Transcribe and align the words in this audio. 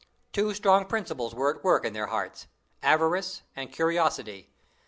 Two 0.33 0.55
strong 0.55 0.85
principles 0.87 1.35
were 1.35 1.55
at 1.55 1.63
work 1.63 1.85
in 1.85 1.93
their 1.93 2.07
hearts, 2.07 2.47
avarice 2.81 3.43
and 3.55 3.71
curiosity. 3.71 4.49